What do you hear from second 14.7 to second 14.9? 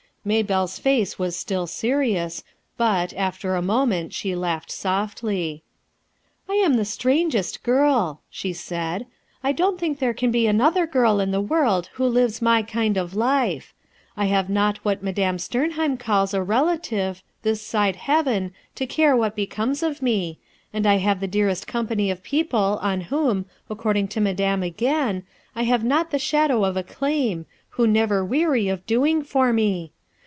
300 RUTH ERSKINE S SON